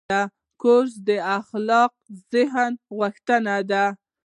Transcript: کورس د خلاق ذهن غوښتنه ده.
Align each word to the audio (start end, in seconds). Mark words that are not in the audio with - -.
کورس 0.61 0.93
د 1.07 1.09
خلاق 1.47 1.91
ذهن 2.33 2.71
غوښتنه 2.97 3.55
ده. 3.71 3.85